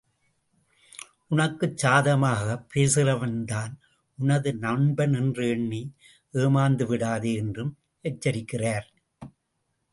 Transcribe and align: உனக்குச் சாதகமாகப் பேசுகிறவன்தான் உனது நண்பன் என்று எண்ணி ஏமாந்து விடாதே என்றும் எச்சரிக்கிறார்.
உனக்குச் 1.27 1.77
சாதகமாகப் 1.77 2.65
பேசுகிறவன்தான் 2.73 3.73
உனது 4.19 4.53
நண்பன் 4.55 5.13
என்று 5.13 5.49
எண்ணி 5.49 5.83
ஏமாந்து 6.33 6.85
விடாதே 6.85 7.33
என்றும் 7.33 7.73
எச்சரிக்கிறார். 8.03 8.87